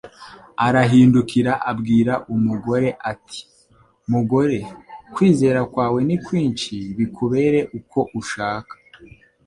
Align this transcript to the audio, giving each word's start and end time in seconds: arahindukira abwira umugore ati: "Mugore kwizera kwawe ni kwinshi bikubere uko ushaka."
arahindukira 0.65 1.51
abwira 1.71 2.13
umugore 2.33 2.89
ati: 3.11 3.39
"Mugore 4.11 4.59
kwizera 5.13 5.61
kwawe 5.71 5.99
ni 6.07 6.17
kwinshi 6.25 6.73
bikubere 6.97 7.59
uko 7.79 7.99
ushaka." 8.21 8.73